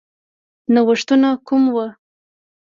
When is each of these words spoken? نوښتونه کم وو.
نوښتونه 0.73 1.29
کم 1.47 1.63
وو. 1.73 1.85